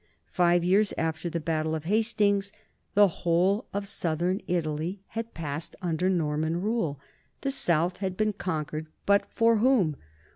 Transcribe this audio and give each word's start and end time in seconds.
Five 0.31 0.63
years 0.63 0.95
after 0.97 1.29
the 1.29 1.39
battle 1.39 1.75
of 1.75 1.83
Hastings 1.83 2.51
the 2.95 3.07
whole 3.07 3.67
of 3.71 3.87
southern 3.87 4.41
Italy 4.47 4.99
had 5.09 5.35
passed 5.35 5.75
un 5.79 5.95
der 5.95 6.09
Norman 6.09 6.59
rule. 6.59 6.99
The 7.41 7.51
south 7.51 7.97
had 7.97 8.17
been 8.17 8.33
conquered, 8.33 8.87
but 9.05 9.27
for 9.35 9.57
whom? 9.57 9.95